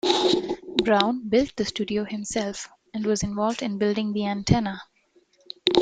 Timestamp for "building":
3.77-4.13